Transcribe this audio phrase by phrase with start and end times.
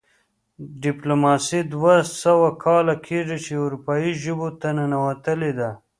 [0.83, 5.69] ډیپلوماسي دوه سوه کاله کیږي چې اروپايي ژبو ته ننوتلې ده